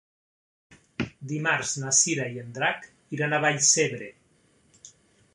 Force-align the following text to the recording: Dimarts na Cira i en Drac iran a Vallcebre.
Dimarts 1.31 1.73
na 1.83 1.91
Cira 1.97 2.25
i 2.37 2.41
en 2.43 2.49
Drac 2.55 2.87
iran 3.17 3.35
a 3.35 3.41
Vallcebre. 3.43 4.09